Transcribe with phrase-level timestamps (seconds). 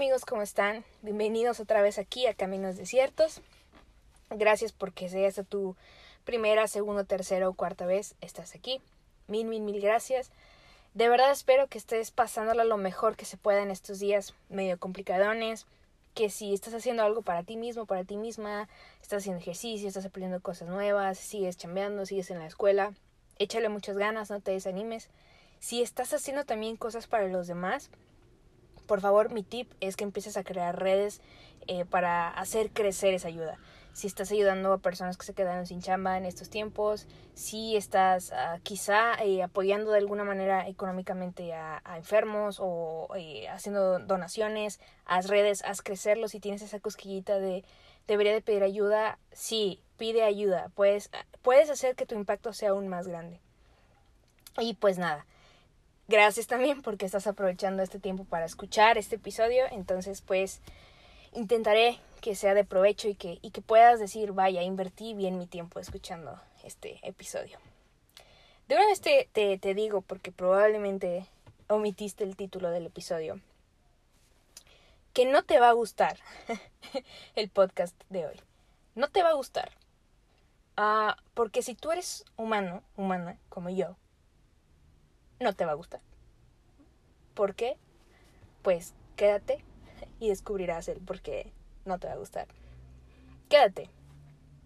[0.00, 0.82] amigos, ¿cómo están?
[1.02, 3.42] Bienvenidos otra vez aquí a Caminos Desiertos.
[4.30, 5.76] Gracias porque sea esta tu
[6.24, 8.80] primera, segunda, tercera o cuarta vez estás aquí.
[9.26, 10.30] Mil, mil, mil gracias.
[10.94, 14.78] De verdad espero que estés pasándola lo mejor que se pueda en estos días medio
[14.78, 15.66] complicadones.
[16.14, 18.70] Que si estás haciendo algo para ti mismo, para ti misma,
[19.02, 22.94] estás haciendo ejercicio, estás aprendiendo cosas nuevas, sigues chambeando, sigues en la escuela,
[23.38, 25.10] échale muchas ganas, no te desanimes.
[25.58, 27.90] Si estás haciendo también cosas para los demás,
[28.90, 31.20] por favor, mi tip es que empieces a crear redes
[31.68, 33.56] eh, para hacer crecer esa ayuda.
[33.92, 38.32] Si estás ayudando a personas que se quedaron sin chamba en estos tiempos, si estás
[38.32, 45.28] uh, quizá eh, apoyando de alguna manera económicamente a, enfermos o eh, haciendo donaciones, haz
[45.28, 46.32] redes, haz crecerlos.
[46.32, 47.64] Si tienes esa cosquillita de
[48.08, 50.72] debería de pedir ayuda, sí, pide ayuda.
[50.74, 51.12] Puedes,
[51.42, 53.40] puedes hacer que tu impacto sea aún más grande.
[54.58, 55.26] Y pues nada,
[56.10, 59.62] Gracias también porque estás aprovechando este tiempo para escuchar este episodio.
[59.70, 60.60] Entonces, pues
[61.34, 65.46] intentaré que sea de provecho y que, y que puedas decir, vaya, invertí bien mi
[65.46, 67.60] tiempo escuchando este episodio.
[68.66, 71.26] De una vez te, te, te digo, porque probablemente
[71.68, 73.40] omitiste el título del episodio,
[75.12, 76.18] que no te va a gustar
[77.36, 78.40] el podcast de hoy.
[78.96, 79.70] No te va a gustar.
[80.76, 83.94] Uh, porque si tú eres humano, humana, como yo,
[85.40, 86.00] no te va a gustar.
[87.34, 87.76] ¿Por qué?
[88.62, 89.64] Pues quédate
[90.18, 91.52] y descubrirás el por qué
[91.84, 92.46] no te va a gustar.
[93.48, 93.88] Quédate.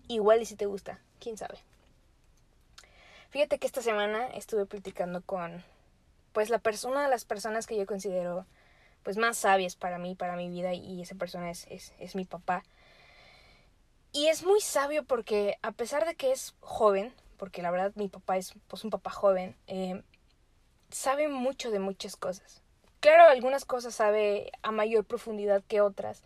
[0.08, 1.58] Igual y si te gusta, quién sabe.
[3.30, 5.64] Fíjate que esta semana estuve platicando con
[6.32, 8.46] pues la persona de las personas que yo considero
[9.02, 12.24] pues más sabias para mí, para mi vida, y esa persona es, es, es mi
[12.24, 12.64] papá.
[14.12, 18.08] Y es muy sabio porque a pesar de que es joven, porque la verdad mi
[18.08, 20.02] papá es pues un papá joven, eh,
[20.94, 22.62] sabe mucho de muchas cosas.
[23.00, 26.22] Claro, algunas cosas sabe a mayor profundidad que otras,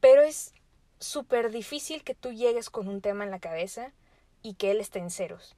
[0.00, 0.54] pero es
[0.98, 3.92] súper difícil que tú llegues con un tema en la cabeza
[4.42, 5.54] y que él esté en ceros.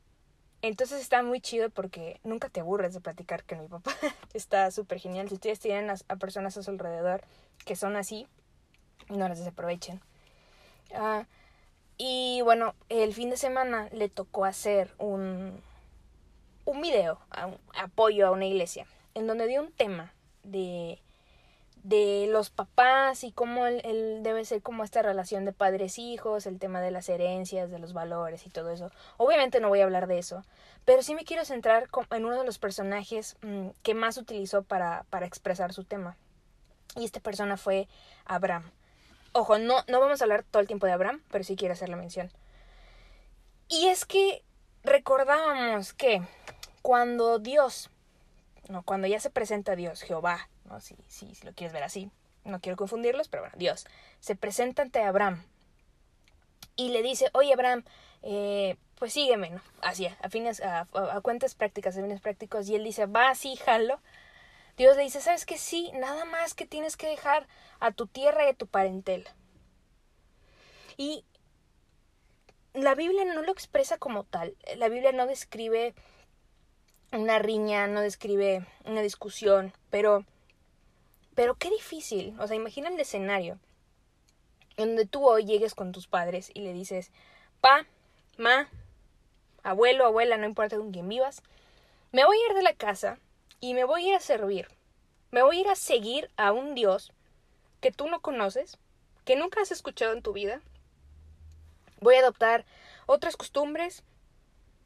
[0.60, 3.92] Entonces está muy chido porque nunca te aburres de platicar con mi papá.
[4.34, 5.28] está súper genial.
[5.28, 7.22] Si ustedes tienen a, personas a su alrededor
[7.64, 8.26] que son así,
[9.08, 10.00] no las desaprovechen.
[10.90, 11.24] Uh,
[11.96, 15.62] y bueno, el fin de semana le tocó hacer un,
[16.64, 17.18] un video,
[17.74, 20.12] apoyo a una iglesia, en donde dio un tema
[20.42, 21.00] de,
[21.82, 26.80] de los papás y cómo él, debe ser como esta relación de padres-hijos, el tema
[26.80, 28.90] de las herencias, de los valores y todo eso.
[29.16, 30.44] Obviamente no voy a hablar de eso,
[30.84, 35.04] pero sí me quiero centrar en uno de los personajes mmm, que más utilizó para,
[35.10, 36.16] para expresar su tema.
[36.94, 37.88] Y esta persona fue
[38.26, 38.70] Abraham.
[39.32, 41.88] Ojo, no, no vamos a hablar todo el tiempo de Abraham, pero sí quiero hacer
[41.88, 42.30] la mención.
[43.68, 44.44] Y es que
[44.84, 46.22] recordábamos que
[46.82, 47.90] cuando Dios,
[48.68, 50.80] no, cuando ya se presenta Dios, Jehová, ¿no?
[50.80, 52.10] Si, si, si lo quieres ver así,
[52.44, 53.86] no quiero confundirlos, pero bueno, Dios,
[54.20, 55.42] se presenta ante Abraham
[56.76, 57.84] y le dice, oye Abraham,
[58.22, 59.60] eh, pues sígueme, ¿no?
[59.80, 60.86] Así, a, fines, a,
[61.22, 64.00] cuentas prácticas, a fines prácticos, y él dice, va así, jalo.
[64.76, 65.58] Dios le dice, ¿sabes qué?
[65.58, 67.46] Sí, nada más que tienes que dejar
[67.80, 69.34] a tu tierra y a tu parentela.
[70.96, 71.24] Y
[72.74, 74.56] la Biblia no lo expresa como tal.
[74.76, 75.94] La Biblia no describe
[77.12, 80.24] una riña, no describe una discusión, pero
[81.34, 83.58] pero qué difícil, o sea, imagina el escenario
[84.76, 87.10] en donde tú hoy llegues con tus padres y le dices,
[87.60, 87.86] "Pa,
[88.36, 88.68] ma,
[89.62, 91.42] abuelo, abuela, no importa con quién vivas,
[92.10, 93.18] me voy a ir de la casa
[93.60, 94.68] y me voy a ir a servir.
[95.30, 97.12] Me voy a ir a seguir a un Dios
[97.80, 98.76] que tú no conoces,
[99.24, 100.60] que nunca has escuchado en tu vida.
[102.00, 102.66] Voy a adoptar
[103.06, 104.02] otras costumbres,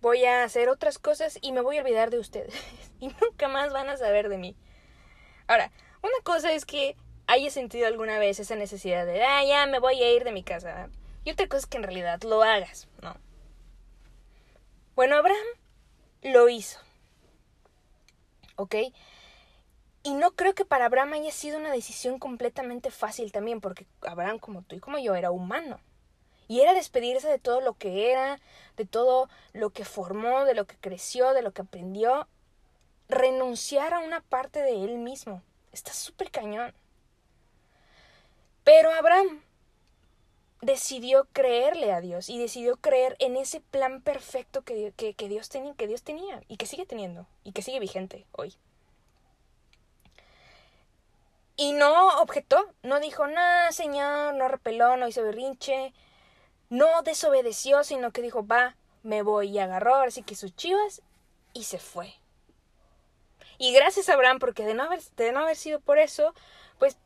[0.07, 2.55] voy a hacer otras cosas y me voy a olvidar de ustedes.
[3.01, 4.55] y nunca más van a saber de mí.
[5.49, 6.97] Ahora, una cosa es que
[7.27, 10.45] hayas sentido alguna vez esa necesidad de, ah, ya me voy a ir de mi
[10.45, 10.89] casa.
[11.25, 13.17] Y otra cosa es que en realidad lo hagas, ¿no?
[14.95, 15.47] Bueno, Abraham
[16.23, 16.79] lo hizo.
[18.55, 18.77] ¿Ok?
[20.05, 24.39] Y no creo que para Abraham haya sido una decisión completamente fácil también, porque Abraham,
[24.39, 25.81] como tú y como yo, era humano.
[26.49, 28.41] Y era despedirse de todo lo que era,
[28.77, 32.29] de todo lo que formó, de lo que creció, de lo que aprendió.
[33.09, 35.43] Renunciar a una parte de él mismo.
[35.73, 36.75] Está súper cañón.
[38.65, 39.43] Pero Abraham
[40.61, 45.75] decidió creerle a Dios y decidió creer en ese plan perfecto que, que, Dios tenía,
[45.75, 48.55] que Dios tenía y que sigue teniendo y que sigue vigente hoy.
[51.57, 55.95] Y no objetó, no dijo, nada, señor, no repeló, no hizo berrinche,
[56.69, 61.03] no desobedeció, sino que dijo, va, me voy y agarró así que sus chivas
[61.53, 62.15] y se fue.
[63.59, 66.35] Y gracias a Abraham, porque de no haber, de no haber sido por eso,
[66.79, 66.99] pues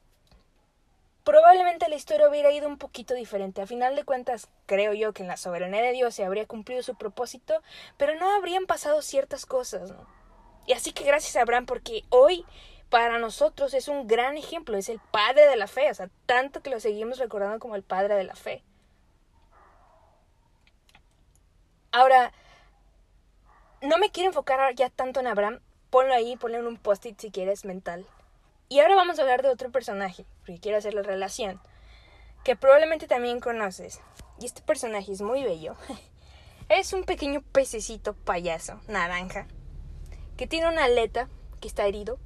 [1.24, 3.62] probablemente la historia hubiera ido un poquito diferente.
[3.62, 6.82] A final de cuentas, creo yo que en la soberanía de Dios se habría cumplido
[6.82, 7.62] su propósito,
[7.96, 10.06] pero no habrían pasado ciertas cosas, ¿no?
[10.66, 12.44] Y así que gracias a Abraham, porque hoy
[12.88, 16.60] para nosotros es un gran ejemplo, es el padre de la fe, o sea, tanto
[16.60, 18.64] que lo seguimos recordando como el padre de la fe.
[21.92, 22.32] Ahora,
[23.82, 25.60] no me quiero enfocar ya tanto en Abraham,
[25.90, 28.06] ponlo ahí, ponlo en un post-it si quieres mental.
[28.68, 31.60] Y ahora vamos a hablar de otro personaje, porque quiero hacer la relación,
[32.44, 34.00] que probablemente también conoces.
[34.38, 35.74] Y este personaje es muy bello.
[36.68, 39.48] es un pequeño pececito payaso, naranja,
[40.36, 41.28] que tiene una aleta
[41.60, 42.18] que está herido.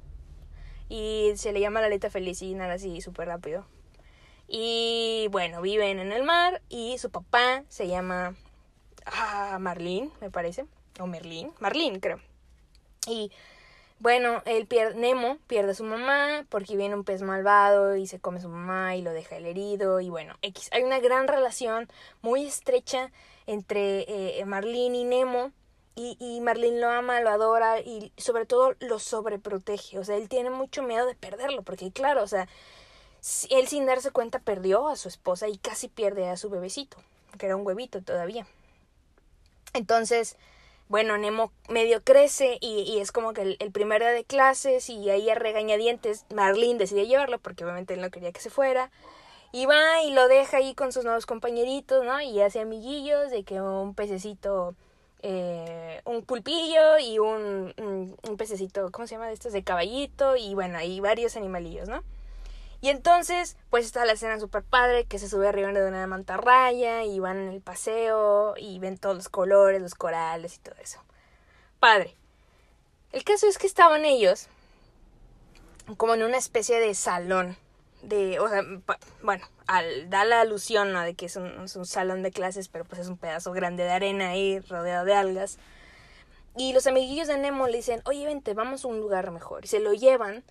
[0.89, 3.65] Y se le llama la aleta feliz y nada así súper rápido.
[4.47, 8.35] Y bueno, viven en el mar y su papá se llama
[9.05, 10.65] ah, Marlene, me parece.
[10.99, 11.51] O Merlín.
[11.59, 12.19] Marlene, creo.
[13.07, 13.31] Y
[13.99, 18.19] bueno, el pierde, Nemo pierde a su mamá porque viene un pez malvado y se
[18.19, 19.99] come a su mamá y lo deja el herido.
[19.99, 20.69] Y bueno, X.
[20.71, 21.87] Hay una gran relación
[22.21, 23.11] muy estrecha
[23.47, 25.51] entre eh, Marlene y Nemo.
[25.97, 29.97] Y, y Marlene lo ama, lo adora y sobre todo lo sobreprotege.
[29.97, 32.49] O sea, él tiene mucho miedo de perderlo porque claro, o sea,
[33.49, 36.97] él sin darse cuenta perdió a su esposa y casi pierde a su bebecito,
[37.37, 38.45] que era un huevito todavía.
[39.75, 40.37] Entonces,
[40.87, 45.29] bueno, Nemo medio crece y, es como que el, primer día de clases y ahí
[45.29, 48.89] a regañadientes Marlene decide llevarlo porque obviamente él no quería que se fuera.
[49.51, 52.21] Y va y lo deja ahí con sus nuevos compañeritos, ¿no?
[52.21, 54.75] Y hace amiguillos de que un pececito,
[55.23, 59.53] eh, un pulpillo y un, un, un, pececito, ¿cómo se llama de estos?
[59.53, 62.03] De caballito y bueno, hay varios animalillos, ¿no?
[62.81, 67.03] Y entonces, pues está la escena super padre que se sube arriba de una mantarraya
[67.03, 71.01] y van en el paseo y ven todos los colores, los corales y todo eso.
[71.79, 72.15] Padre.
[73.11, 74.49] El caso es que estaban ellos
[75.97, 77.57] como en una especie de salón.
[78.01, 78.63] De, o sea,
[79.23, 81.01] bueno, al, da la alusión, ¿no?
[81.01, 83.83] De que es un, es un salón de clases, pero pues es un pedazo grande
[83.83, 85.57] de arena ahí rodeado de algas.
[86.57, 89.65] Y los amiguillos de Nemo le dicen, oye, vente, vamos a un lugar mejor.
[89.65, 90.43] Y se lo llevan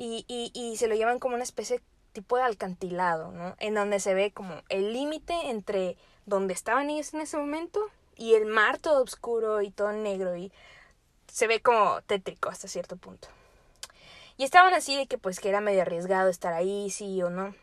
[0.00, 1.82] y, y, y se lo llevan como una especie
[2.14, 3.54] tipo de alcantilado, ¿no?
[3.58, 7.78] En donde se ve como el límite entre donde estaban ellos en ese momento
[8.16, 10.52] y el mar todo oscuro y todo negro y
[11.30, 13.28] se ve como tétrico hasta cierto punto.
[14.38, 17.54] Y estaban así de que pues que era medio arriesgado estar ahí, sí o no.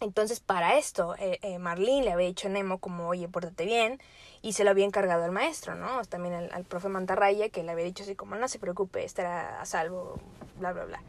[0.00, 4.00] Entonces para esto eh, eh, Marlene le había dicho a Nemo como, oye, pórtate bien,
[4.40, 6.02] y se lo había encargado al maestro, ¿no?
[6.06, 9.60] También al, al profe Mantarraya, que le había dicho así como, no se preocupe, estará
[9.60, 10.18] a salvo,
[10.58, 11.02] bla, bla, bla.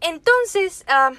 [0.00, 1.14] Entonces, uh,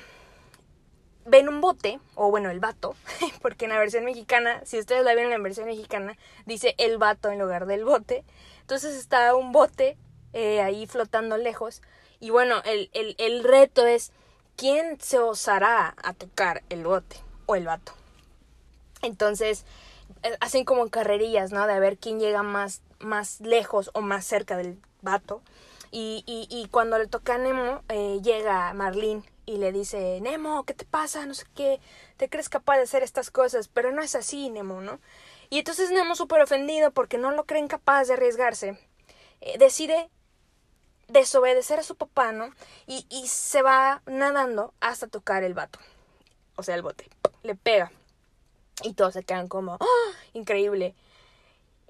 [1.25, 2.95] ven un bote, o bueno, el vato,
[3.41, 6.97] porque en la versión mexicana, si ustedes la ven en la versión mexicana, dice el
[6.97, 8.23] vato en lugar del bote.
[8.61, 9.97] Entonces está un bote
[10.33, 11.81] eh, ahí flotando lejos.
[12.19, 14.11] Y bueno, el, el, el reto es
[14.55, 17.93] quién se osará a tocar el bote o el vato.
[19.01, 19.65] Entonces,
[20.23, 21.65] eh, hacen como carrerillas, ¿no?
[21.67, 25.41] De ver quién llega más, más lejos o más cerca del vato.
[25.93, 30.73] Y, y, cuando le toca a Nemo, eh, llega Marlene y le dice, Nemo, ¿qué
[30.73, 31.25] te pasa?
[31.25, 31.81] No sé qué,
[32.15, 35.01] te crees capaz de hacer estas cosas, pero no es así, Nemo, ¿no?
[35.49, 38.79] Y entonces Nemo, súper ofendido porque no lo creen capaz de arriesgarse,
[39.41, 40.09] eh, decide
[41.09, 42.53] desobedecer a su papá, ¿no?
[42.87, 45.79] Y, y se va nadando hasta tocar el vato,
[46.55, 47.09] o sea, el bote,
[47.43, 47.91] le pega.
[48.83, 50.11] Y todos se quedan como, ¡oh!
[50.33, 50.95] Increíble.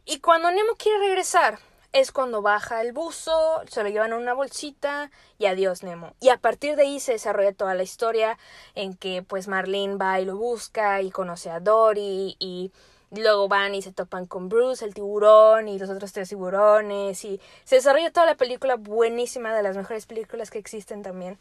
[0.05, 1.59] Y cuando Nemo quiere regresar,
[1.93, 6.13] es cuando baja el buzo, se lo llevan en una bolsita y adiós Nemo.
[6.21, 8.37] Y a partir de ahí se desarrolla toda la historia
[8.75, 12.71] en que pues Marlene va y lo busca y conoce a Dory y
[13.11, 17.41] luego van y se topan con Bruce, el tiburón y los otros tres tiburones y
[17.65, 21.39] se desarrolla toda la película buenísima, de las mejores películas que existen también.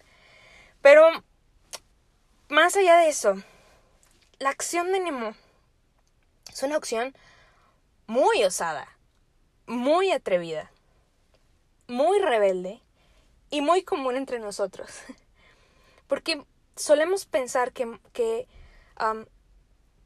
[0.83, 1.07] Pero
[2.49, 3.37] más allá de eso,
[4.41, 5.35] la acción de Nemo
[6.53, 7.15] es una acción
[8.09, 8.89] muy osada
[9.71, 10.73] muy atrevida,
[11.87, 12.83] muy rebelde
[13.51, 14.91] y muy común entre nosotros.
[16.09, 18.49] Porque solemos pensar que, que,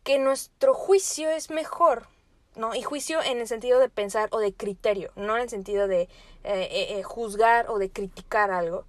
[0.03, 2.09] que nuestro juicio es mejor,
[2.57, 2.75] ¿no?
[2.75, 6.03] Y juicio en el sentido de pensar o de criterio, no en el sentido de
[6.03, 6.09] eh,
[6.45, 8.85] eh, eh, juzgar o de criticar algo.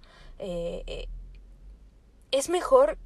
[2.30, 2.98] es mejor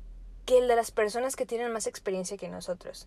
[0.44, 3.06] que el de las personas que tienen más experiencia que nosotros.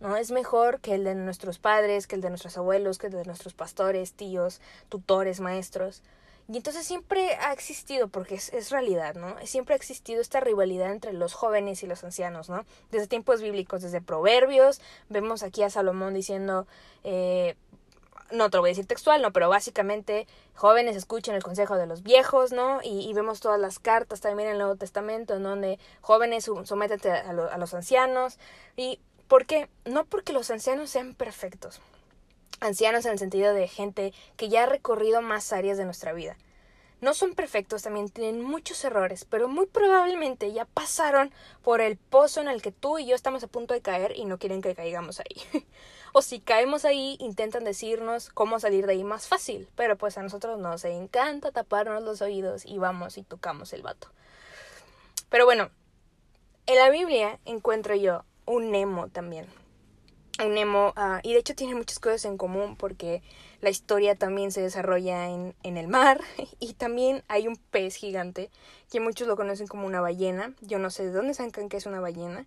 [0.00, 0.16] ¿No?
[0.16, 3.24] Es mejor que el de nuestros padres, que el de nuestros abuelos, que el de
[3.24, 6.02] nuestros pastores, tíos, tutores, maestros.
[6.48, 9.34] Y entonces siempre ha existido, porque es, es, realidad, ¿no?
[9.44, 12.64] Siempre ha existido esta rivalidad entre los jóvenes y los ancianos, ¿no?
[12.92, 16.68] Desde tiempos bíblicos, desde proverbios, vemos aquí a Salomón diciendo,
[17.02, 17.56] eh,
[18.30, 21.86] no te lo voy a decir textual, no, pero básicamente jóvenes escuchen el consejo de
[21.86, 22.80] los viejos, ¿no?
[22.82, 27.30] Y, vemos todas las cartas también en el Nuevo Testamento, en donde jóvenes sométete a,
[27.30, 28.38] a los ancianos.
[28.76, 29.68] ¿Y por qué?
[29.84, 31.80] No porque los ancianos sean perfectos.
[32.60, 36.36] Ancianos en el sentido de gente que ya ha recorrido más áreas de nuestra vida.
[37.02, 41.30] No son perfectos, también tienen muchos errores, pero muy probablemente ya pasaron
[41.62, 44.24] por el pozo en el que tú y yo estamos a punto de caer y
[44.24, 45.36] no quieren que caigamos ahí.
[46.14, 50.22] o si caemos ahí, intentan decirnos cómo salir de ahí más fácil, pero pues a
[50.22, 54.08] nosotros nos encanta taparnos los oídos y vamos y tocamos el vato.
[55.28, 55.68] Pero bueno,
[56.64, 59.46] en la Biblia encuentro yo un Nemo también
[60.44, 63.22] un Nemo, ah, y de hecho tiene muchas cosas en común porque
[63.60, 66.20] la historia también se desarrolla en, en, el mar
[66.60, 68.50] y también hay un pez gigante
[68.90, 70.52] que muchos lo conocen como una ballena.
[70.60, 72.46] Yo no sé de dónde sacan que es una ballena,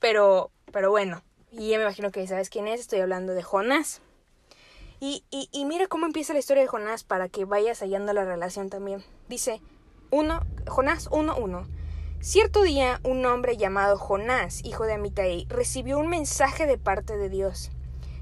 [0.00, 1.22] pero, pero bueno,
[1.52, 4.00] y ya me imagino que sabes quién es, estoy hablando de Jonás.
[4.98, 8.24] Y, y, y mira cómo empieza la historia de Jonás para que vayas hallando la
[8.24, 9.04] relación también.
[9.28, 9.60] Dice,
[10.10, 11.66] uno, Jonás 1.1.
[12.20, 17.28] Cierto día, un hombre llamado Jonás, hijo de Amitai, recibió un mensaje de parte de
[17.28, 17.70] Dios.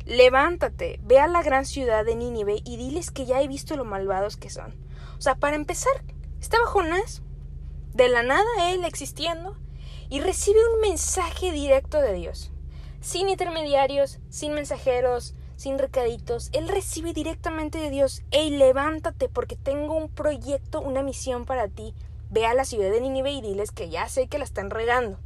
[0.05, 3.85] Levántate, ve a la gran ciudad de Nínive y diles que ya he visto lo
[3.87, 4.75] malvados que son.
[5.17, 5.93] O sea, para empezar,
[6.39, 7.23] estaba Jonás,
[7.95, 9.57] de la nada él existiendo,
[10.11, 12.53] y recibe un mensaje directo de Dios.
[13.01, 18.23] Sin intermediarios, sin mensajeros, sin recaditos, él recibe directamente de Dios.
[18.33, 21.95] Ey, levántate porque tengo un proyecto, una misión para ti
[22.35, 25.19] ve a la ciudad de Nínive y diles que ya sé que la están regando.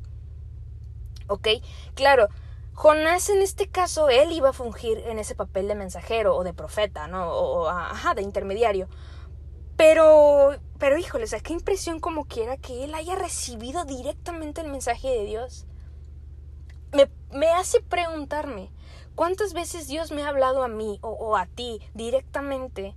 [1.26, 1.48] ¿Ok?
[1.94, 2.28] Claro,
[2.74, 6.52] Jonás en este caso, él iba a fungir en ese papel de mensajero o de
[6.52, 7.32] profeta, ¿no?
[7.32, 8.88] O, ajá, de intermediario.
[9.76, 15.24] Pero, pero híjole, qué impresión como quiera que él haya recibido directamente el mensaje de
[15.24, 15.66] Dios.
[16.92, 18.70] Me, me hace preguntarme,
[19.14, 22.94] ¿cuántas veces Dios me ha hablado a mí o, o a ti directamente,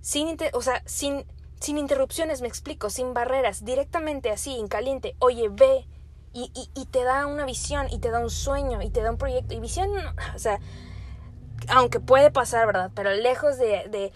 [0.00, 1.26] sin, o sea, sin,
[1.60, 5.86] sin interrupciones, me explico, sin barreras, directamente así, en caliente, oye, ve,
[6.32, 9.16] y, y, te da una visión, y te da un sueño, y te da un
[9.16, 9.90] proyecto, y visión,
[10.34, 10.60] o sea,
[11.68, 12.90] aunque puede pasar, ¿verdad?
[12.94, 14.12] Pero lejos de, de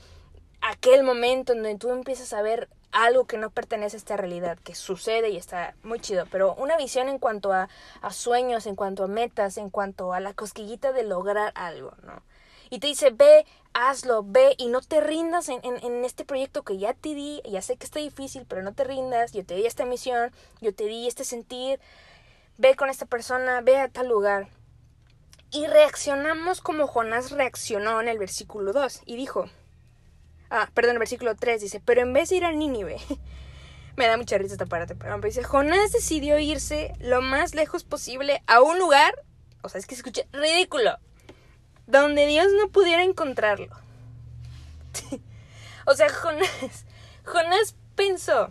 [0.61, 4.59] aquel momento en donde tú empiezas a ver algo que no pertenece a esta realidad,
[4.59, 7.68] que sucede y está muy chido, pero una visión en cuanto a,
[8.02, 12.23] a sueños, en cuanto a metas, en cuanto a la cosquillita de lograr algo, ¿no?
[12.70, 16.94] y te dice, ve, hazlo, ve y no te rindas en, este proyecto que ya
[16.94, 19.84] te di, ya sé que está difícil, pero no te rindas, yo te di esta
[19.84, 21.80] misión, yo te di este sentir,
[22.58, 24.48] ve con esta persona, ve a tal lugar.
[25.52, 29.46] Y reaccionamos como Jonás reaccionó en el versículo 2 y dijo,
[30.50, 32.98] ah, perdón, el versículo 3 dice, pero en vez de ir a Nínive,
[33.96, 38.42] me da mucha risa esta parte, pero dice, Jonás decidió irse lo más lejos posible
[38.46, 39.14] a un lugar,
[39.62, 40.98] o sea, es que se escucha ridículo,
[41.90, 43.75] donde Dios no pudiera encontrarlo.
[45.87, 46.85] o sea, Jonás,
[47.25, 48.50] Jonás pensó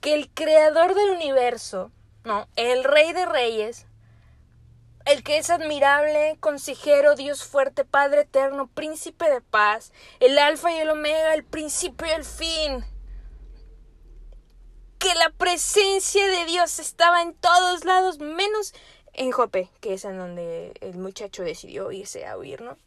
[0.00, 1.90] que el creador del universo,
[2.24, 3.86] no, el rey de reyes,
[5.06, 10.78] el que es admirable, consejero, Dios fuerte, Padre eterno, príncipe de paz, el alfa y
[10.78, 12.84] el omega, el principio y el fin.
[14.98, 18.74] Que la presencia de Dios estaba en todos lados, menos
[19.20, 22.78] en Jope, que es en donde el muchacho decidió irse a huir, ¿no?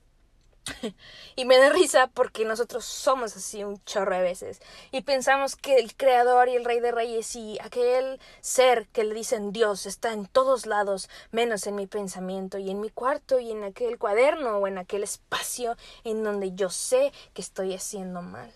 [1.36, 4.60] y me da risa porque nosotros somos así un chorro de veces
[4.92, 9.14] y pensamos que el creador y el rey de reyes y aquel ser que le
[9.14, 13.52] dicen Dios está en todos lados menos en mi pensamiento y en mi cuarto y
[13.52, 18.52] en aquel cuaderno o en aquel espacio en donde yo sé que estoy haciendo mal.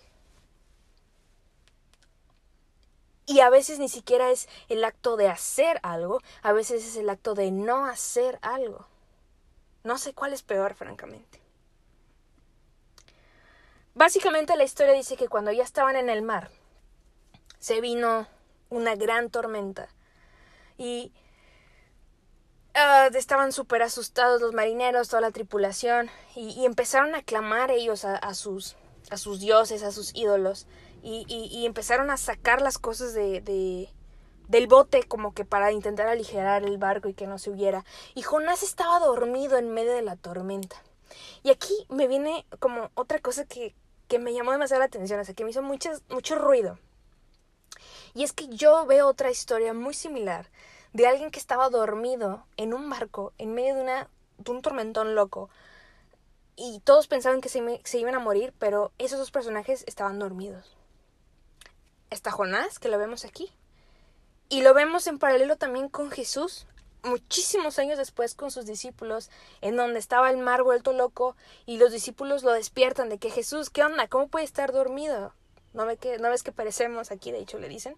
[3.29, 7.09] Y a veces ni siquiera es el acto de hacer algo, a veces es el
[7.09, 8.87] acto de no hacer algo.
[9.83, 11.41] No sé cuál es peor, francamente.
[13.95, 16.51] Básicamente la historia dice que cuando ya estaban en el mar,
[17.59, 18.27] se vino
[18.69, 19.89] una gran tormenta
[20.77, 21.11] y
[22.75, 28.33] ah, estaban súper asustados los marineros, toda la tripulación, y, empezaron a clamar ellos a,
[28.35, 28.77] sus,
[29.09, 30.65] a sus dioses, a sus ídolos
[31.03, 33.89] y, y, empezaron a sacar las cosas de, de,
[34.47, 37.85] del bote como que para intentar aligerar el barco y que no se huyera.
[38.15, 40.81] Y Jonás estaba dormido en medio de la tormenta.
[41.43, 43.75] Y aquí me viene como otra cosa que,
[44.07, 46.79] que me llamó demasiado la atención, o sea, que me hizo mucho, mucho ruido.
[48.13, 50.49] Y es que yo veo otra historia muy similar
[50.93, 55.15] de alguien que estaba dormido en un barco en medio de, una, de un tormentón
[55.15, 55.49] loco.
[56.55, 60.76] Y todos pensaban que se, se iban a morir, pero esos dos personajes estaban dormidos
[62.09, 63.51] está Jonás, que lo vemos aquí.
[64.49, 66.67] Y lo vemos en paralelo también con Jesús
[67.07, 69.29] muchísimos años después con sus discípulos,
[69.61, 71.35] en donde estaba el mar vuelto loco
[71.65, 74.07] y los discípulos lo despiertan de que Jesús, ¿qué onda?
[74.07, 75.33] ¿Cómo puede estar dormido?
[75.73, 77.31] ¿No, ve que, ¿No ves que parecemos aquí?
[77.31, 77.95] De hecho, le dicen.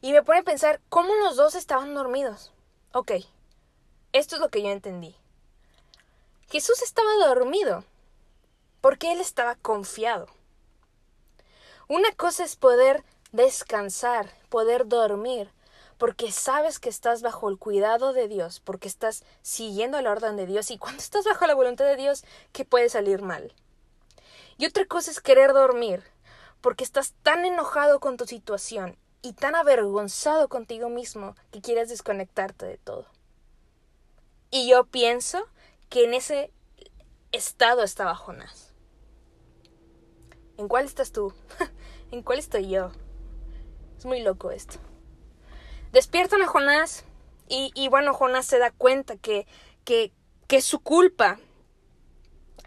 [0.00, 2.52] Y me pone a pensar, ¿cómo los dos estaban dormidos?
[2.92, 3.12] Ok,
[4.12, 5.16] esto es lo que yo entendí.
[6.48, 7.84] Jesús estaba dormido
[8.80, 10.28] porque él estaba confiado.
[11.88, 15.52] Una cosa es poder descansar, poder dormir,
[15.98, 20.46] porque sabes que estás bajo el cuidado de Dios, porque estás siguiendo la orden de
[20.46, 23.52] Dios y cuando estás bajo la voluntad de Dios, ¿qué puede salir mal?
[24.58, 26.02] Y otra cosa es querer dormir,
[26.60, 32.66] porque estás tan enojado con tu situación y tan avergonzado contigo mismo que quieres desconectarte
[32.66, 33.06] de todo.
[34.50, 35.46] Y yo pienso
[35.88, 36.50] que en ese
[37.30, 38.72] estado estaba Jonás.
[40.56, 41.32] ¿En cuál estás tú?
[42.16, 42.92] ¿En cuál estoy yo?
[43.98, 44.78] Es muy loco esto.
[45.92, 47.04] Despiertan a Jonás
[47.46, 49.46] y, bueno, Jonás se da cuenta que,
[49.84, 50.14] que,
[50.46, 51.38] que es su culpa.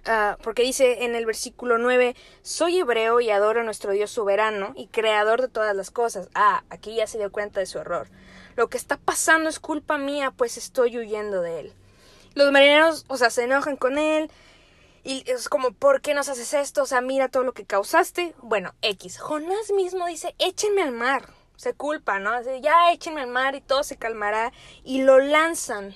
[0.05, 4.73] Ah, porque dice en el versículo 9, soy hebreo y adoro a nuestro Dios soberano
[4.75, 6.29] y creador de todas las cosas.
[6.35, 8.07] Ah, aquí ya se dio cuenta de su error.
[8.55, 11.73] Lo que está pasando es culpa mía, pues estoy huyendo de él.
[12.35, 14.29] Los marineros, o sea, se enojan con él,
[15.03, 16.83] y es como, ¿por qué nos haces esto?
[16.83, 18.35] O sea, mira todo lo que causaste.
[18.41, 19.19] Bueno, X.
[19.19, 21.33] Jonás mismo dice, échenme al mar.
[21.55, 22.37] Se culpa, ¿no?
[22.39, 24.51] Dice, ya échenme al mar y todo se calmará.
[24.83, 25.95] Y lo lanzan.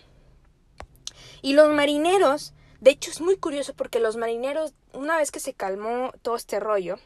[1.41, 5.53] Y los marineros, de hecho es muy curioso porque los marineros, una vez que se
[5.53, 6.97] calmó todo este rollo,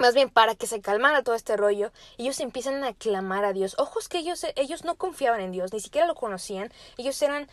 [0.00, 3.76] más bien para que se calmara todo este rollo, ellos empiezan a clamar a Dios.
[3.78, 6.72] Ojos que ellos, ellos no confiaban en Dios, ni siquiera lo conocían.
[6.96, 7.46] Ellos eran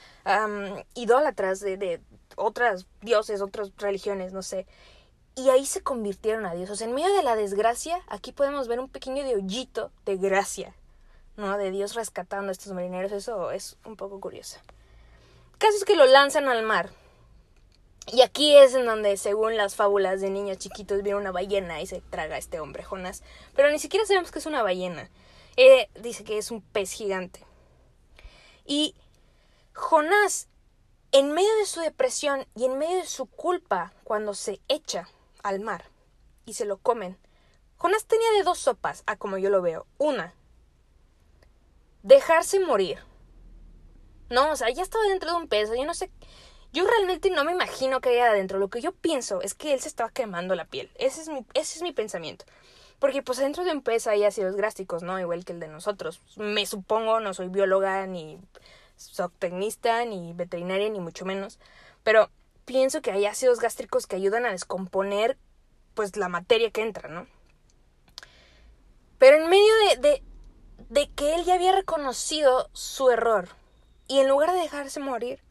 [0.96, 2.02] idólatras de, de
[2.36, 4.66] otras dioses, otras religiones, no sé.
[5.36, 6.70] Y ahí se convirtieron a Dios.
[6.70, 10.74] O sea, en medio de la desgracia, aquí podemos ver un pequeño hoyito de gracia,
[11.36, 11.58] ¿no?
[11.58, 13.12] De Dios rescatando a estos marineros.
[13.12, 14.58] Eso es un poco curioso.
[15.54, 16.90] El caso es que lo lanzan al mar.
[18.10, 21.88] Y aquí es en donde, según las fábulas de niños chiquitos, viene una ballena y
[21.88, 23.22] se traga a este hombre, Jonás.
[23.54, 25.10] Pero ni siquiera sabemos que es una ballena.
[25.58, 27.46] Eh, dice que es un pez gigante.
[28.66, 28.96] Y
[29.74, 30.48] Jonás,
[31.12, 35.10] en medio de su depresión y en medio de su culpa, cuando se echa
[35.44, 35.86] al mar
[36.46, 37.18] y se lo comen,
[37.76, 39.86] Jonás tenía de dos sopas, a como yo lo veo.
[39.98, 40.34] Una,
[42.04, 43.00] dejarse morir.
[44.30, 46.10] No, o sea, ya estaba dentro de un pez, yo no sé
[46.74, 48.60] yo realmente no me imagino que haya adentro.
[48.60, 50.92] Lo que yo pienso es que él se estaba quemando la piel.
[50.96, 52.46] Ese es mi, ese es mi pensamiento.
[53.00, 55.20] Porque pues adentro de un pez hay ácidos gástricos, ¿no?
[55.20, 56.22] Igual que el de nosotros.
[56.36, 58.40] Me supongo, no soy bióloga, ni
[59.00, 61.60] zootecnista, ni veterinaria, ni mucho menos.
[62.04, 62.30] Pero
[62.66, 65.38] pienso que hay ácidos gástricos que ayudan a descomponer
[65.94, 67.28] pues la materia que entra, ¿no?
[69.18, 70.24] Pero en medio de, de,
[70.90, 73.50] de que él ya había reconocido su error
[74.08, 75.42] y en lugar de dejarse morir,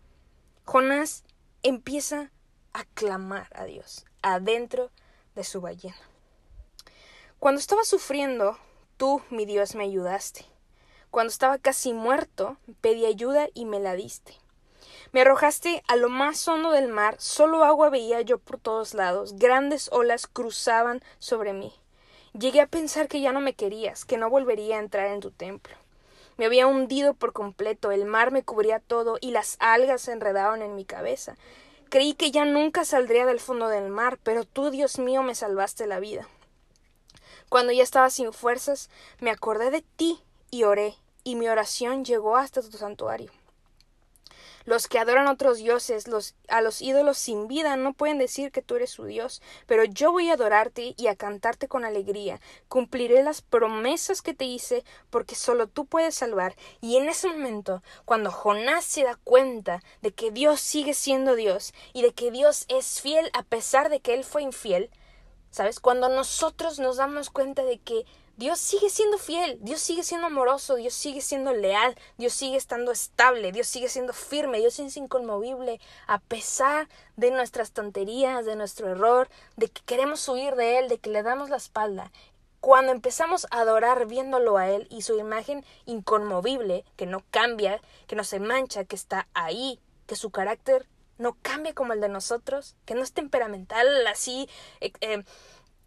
[0.68, 1.22] Jonás
[1.62, 2.32] empieza
[2.72, 4.90] a clamar a Dios adentro
[5.36, 5.96] de su ballena.
[7.38, 8.58] Cuando estaba sufriendo,
[8.96, 10.44] tú, mi Dios, me ayudaste.
[11.12, 14.34] Cuando estaba casi muerto, pedí ayuda y me la diste.
[15.12, 19.36] Me arrojaste a lo más hondo del mar, solo agua veía yo por todos lados,
[19.36, 21.72] grandes olas cruzaban sobre mí.
[22.32, 25.30] Llegué a pensar que ya no me querías, que no volvería a entrar en tu
[25.30, 25.76] templo.
[26.36, 30.62] Me había hundido por completo, el mar me cubría todo y las algas se enredaban
[30.62, 31.36] en mi cabeza.
[31.88, 35.86] Creí que ya nunca saldría del fondo del mar, pero tú, Dios mío, me salvaste
[35.86, 36.28] la vida.
[37.48, 40.20] Cuando ya estaba sin fuerzas, me acordé de ti
[40.50, 43.30] y oré, y mi oración llegó hasta tu santuario.
[44.66, 48.52] Los que adoran a otros dioses, los, a los ídolos sin vida, no pueden decir
[48.52, 52.40] que tú eres su Dios, pero yo voy a adorarte y a cantarte con alegría.
[52.68, 56.56] Cumpliré las promesas que te hice, porque solo tú puedes salvar.
[56.80, 61.72] Y en ese momento, cuando Jonás se da cuenta de que Dios sigue siendo Dios
[61.92, 64.90] y de que Dios es fiel a pesar de que él fue infiel,
[65.50, 65.80] ¿sabes?
[65.80, 68.04] Cuando nosotros nos damos cuenta de que
[68.36, 72.92] Dios sigue siendo fiel, Dios sigue siendo amoroso, Dios sigue siendo leal, Dios sigue estando
[72.92, 78.90] estable, Dios sigue siendo firme, Dios es inconmovible, a pesar de nuestras tonterías, de nuestro
[78.90, 82.12] error, de que queremos huir de Él, de que le damos la espalda.
[82.60, 88.16] Cuando empezamos a adorar viéndolo a Él y su imagen inconmovible, que no cambia, que
[88.16, 92.76] no se mancha, que está ahí, que su carácter no cambia como el de nosotros,
[92.84, 94.46] que no es temperamental así,
[94.82, 95.24] eh, eh,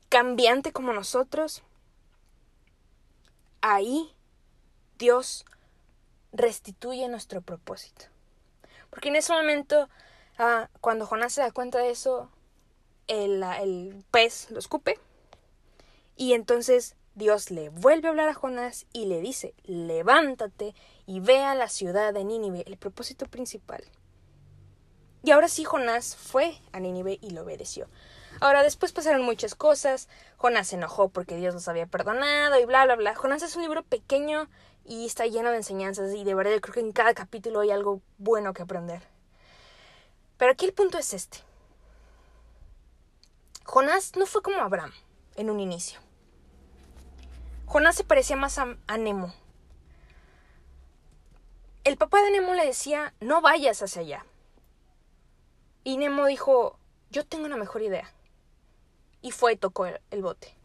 [0.09, 1.61] cambiante como nosotros,
[3.61, 4.13] ahí
[4.97, 5.45] Dios
[6.31, 8.05] restituye nuestro propósito.
[8.89, 9.89] Porque en ese momento,
[10.37, 12.29] ah, cuando Jonás se da cuenta de eso,
[13.07, 14.99] el, el pez lo escupe
[16.15, 21.39] y entonces Dios le vuelve a hablar a Jonás y le dice, levántate y ve
[21.39, 23.83] a la ciudad de Nínive, el propósito principal.
[25.23, 27.87] Y ahora sí Jonás fue a Nínive y lo obedeció.
[28.41, 32.85] Ahora después pasaron muchas cosas, Jonás se enojó porque Dios los había perdonado y bla,
[32.85, 33.15] bla, bla.
[33.15, 34.49] Jonás es un libro pequeño
[34.85, 37.71] y está lleno de enseñanzas y de verdad yo creo que en cada capítulo hay
[37.71, 39.01] algo bueno que aprender.
[40.37, 41.39] Pero aquí el punto es este.
[43.65, 44.93] Jonás no fue como Abraham
[45.35, 45.99] en un inicio.
[47.65, 48.65] Jonás se parecía más a,
[48.97, 49.31] Nemo.
[51.83, 54.25] El papá de Nemo le decía, no vayas hacia allá.
[55.83, 56.79] Y Nemo dijo,
[57.11, 58.11] yo tengo una mejor idea.
[59.21, 60.55] Y fue y tocó el bote.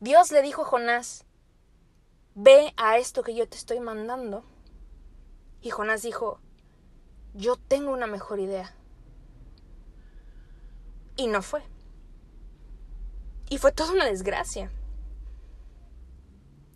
[0.00, 1.24] Dios le dijo a Jonás,
[2.34, 4.44] ve a esto que yo te estoy mandando.
[5.60, 6.40] Y Jonás dijo,
[7.34, 8.74] yo tengo una mejor idea.
[11.16, 11.62] Y no fue.
[13.48, 14.72] Y fue toda una desgracia.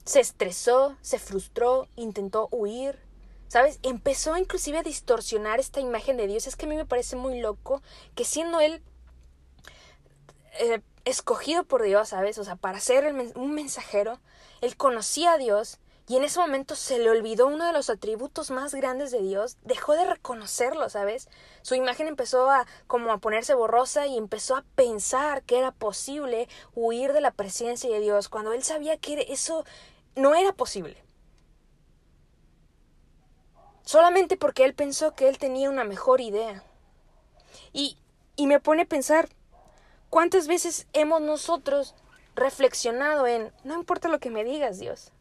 [0.04, 2.98] Se estresó, se frustró, intentó huir.
[3.48, 3.80] ¿Sabes?
[3.82, 6.46] Empezó inclusive a distorsionar esta imagen de Dios.
[6.46, 7.82] Es que a mí me parece muy loco
[8.14, 8.82] que siendo él
[10.58, 12.38] eh, escogido por Dios, ¿sabes?
[12.38, 14.18] O sea, para ser un mensajero,
[14.60, 18.52] él conocía a Dios y en ese momento se le olvidó uno de los atributos
[18.52, 21.28] más grandes de Dios, dejó de reconocerlo, ¿sabes?
[21.62, 26.48] Su imagen empezó a como a ponerse borrosa y empezó a pensar que era posible
[26.76, 29.64] huir de la presencia de Dios cuando él sabía que eso
[30.14, 30.96] no era posible.
[33.82, 36.62] Solamente porque él pensó que él tenía una mejor idea.
[37.72, 37.98] Y,
[38.36, 39.28] y me pone a pensar,
[40.10, 41.94] ¿cuántas veces hemos nosotros
[42.34, 45.12] reflexionado en, no importa lo que me digas, Dios,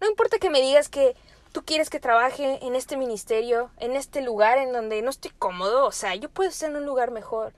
[0.00, 1.16] no importa que me digas que
[1.52, 5.86] tú quieres que trabaje en este ministerio, en este lugar en donde no estoy cómodo,
[5.86, 7.52] o sea, yo puedo estar en un lugar mejor.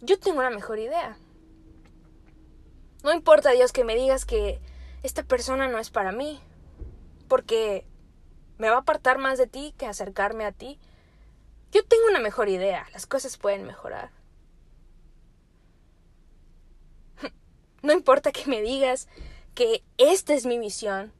[0.00, 1.16] Yo tengo una mejor idea.
[3.04, 4.60] No importa, Dios, que me digas que
[5.02, 6.40] esta persona no es para mí,
[7.28, 7.84] porque
[8.58, 10.78] me va a apartar más de ti que acercarme a ti.
[11.72, 14.10] Yo tengo una mejor idea, las cosas pueden mejorar.
[17.82, 19.08] No importa que me digas
[19.54, 21.12] que esta es mi misión.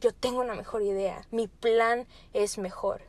[0.00, 3.02] Yo tengo una mejor idea, mi plan es mejor.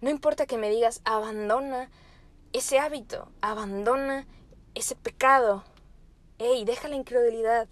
[0.00, 1.90] No importa que me digas, abandona
[2.52, 4.26] ese hábito, abandona
[4.74, 5.62] ese pecado.
[6.38, 7.68] Ey, deja la incredulidad,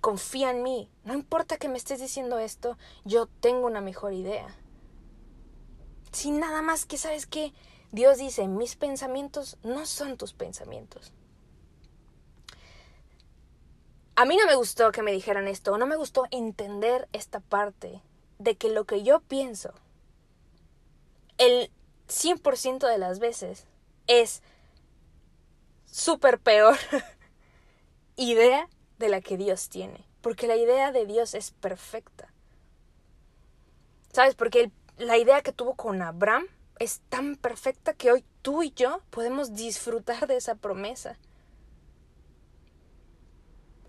[0.00, 0.88] confía en mí.
[1.04, 4.56] No importa que me estés diciendo esto, yo tengo una mejor idea.
[6.14, 7.52] Sin nada más que, ¿sabes qué?
[7.90, 11.12] Dios dice, mis pensamientos no son tus pensamientos.
[14.14, 18.00] A mí no me gustó que me dijeran esto, no me gustó entender esta parte
[18.38, 19.74] de que lo que yo pienso,
[21.38, 21.72] el
[22.06, 23.66] 100% de las veces,
[24.06, 24.40] es
[25.86, 26.76] súper peor
[28.16, 28.68] idea
[29.00, 30.06] de la que Dios tiene.
[30.20, 32.32] Porque la idea de Dios es perfecta.
[34.12, 34.36] ¿Sabes?
[34.36, 36.46] Porque la idea que tuvo con Abraham
[36.78, 41.16] es tan perfecta que hoy tú y yo podemos disfrutar de esa promesa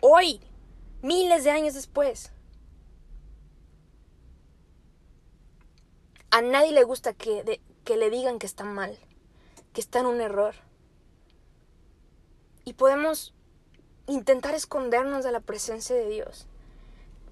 [0.08, 0.39] hoy,
[1.02, 2.32] miles de años después.
[6.30, 8.98] A nadie le gusta que, que le digan que está mal,
[9.74, 10.54] que está en un error.
[12.65, 13.34] Y podemos
[14.06, 16.46] intentar escondernos de la presencia de Dios.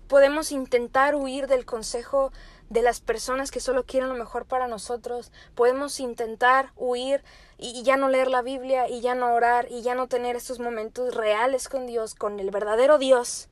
[0.08, 2.32] Podemos intentar huir del consejo
[2.70, 5.32] de las personas que solo quieren lo mejor para nosotros.
[5.56, 7.24] Podemos intentar huir
[7.58, 10.60] y ya no leer la Biblia y ya no orar y ya no tener estos
[10.60, 13.50] momentos reales con Dios, con el verdadero Dios.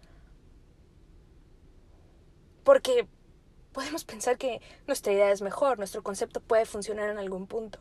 [2.63, 3.07] Porque
[3.71, 7.79] podemos pensar que nuestra idea es mejor, nuestro concepto puede funcionar en algún punto.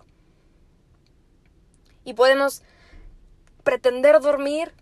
[2.04, 2.62] Y podemos
[3.62, 4.72] pretender dormir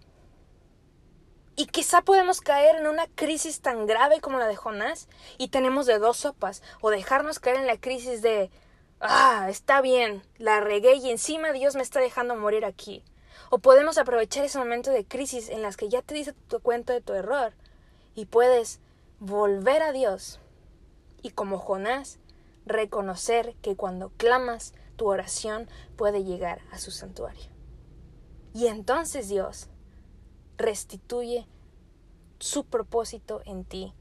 [1.58, 5.86] y quizá podemos caer en una crisis tan grave como la de Jonás y tenemos
[5.86, 8.52] de dos sopas, o dejarnos caer en la crisis de,
[9.00, 13.02] ah, está bien, la regué y encima Dios me está dejando morir aquí.
[13.50, 16.92] O podemos aprovechar ese momento de crisis en las que ya te dice tu cuenta
[16.92, 17.52] de tu error
[18.14, 18.78] y puedes
[19.18, 20.38] volver a Dios
[21.22, 22.20] y como Jonás
[22.66, 27.50] reconocer que cuando clamas tu oración puede llegar a su santuario.
[28.54, 29.68] Y entonces Dios
[30.58, 31.46] restituye
[32.38, 33.94] su propósito en ti,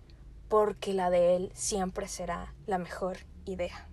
[0.50, 3.88] porque la de Él siempre será la mejor idea.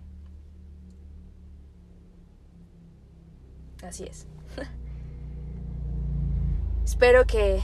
[3.83, 4.27] Así es.
[6.83, 7.61] Espero que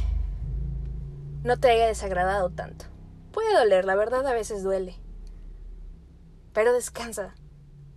[1.43, 2.85] no te haya desagradado tanto.
[3.31, 4.95] Puede doler, la verdad a veces duele.
[6.53, 7.33] Pero descansa,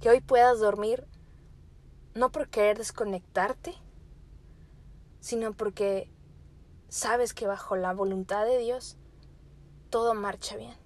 [0.01, 1.07] que hoy puedas dormir
[2.15, 3.75] no por querer desconectarte,
[5.21, 6.14] sino porque
[6.95, 8.97] sabes que bajo la voluntad de Dios
[9.91, 10.77] todo marcha bien.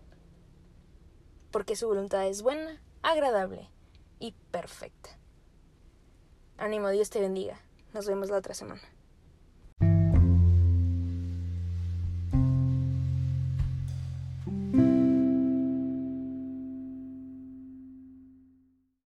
[1.50, 3.70] Porque su voluntad es buena, agradable
[4.18, 5.18] y perfecta.
[6.56, 7.60] Ánimo, Dios te bendiga.
[7.92, 8.80] Nos vemos la otra semana.